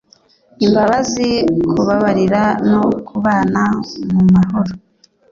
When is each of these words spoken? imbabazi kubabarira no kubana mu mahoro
imbabazi 0.65 1.27
kubabarira 1.71 2.41
no 2.71 2.81
kubana 3.07 3.63
mu 4.13 4.23
mahoro 4.33 4.71